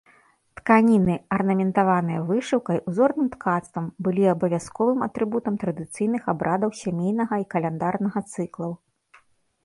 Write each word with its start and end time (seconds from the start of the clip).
Тканіны, 0.57 1.15
арнаментаваныя 1.35 2.21
вышыўкай, 2.29 2.79
узорным 2.91 3.27
ткацтвам, 3.33 3.85
былі 4.07 4.23
абавязковым 4.35 5.03
атрыбутам 5.07 5.59
традыцыйных 5.65 6.23
абрадаў 6.33 6.73
сямейнага 6.81 7.35
і 7.43 7.47
каляндарнага 7.55 8.19
цыклаў. 8.37 8.73